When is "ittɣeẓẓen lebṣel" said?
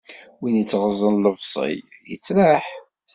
0.61-1.77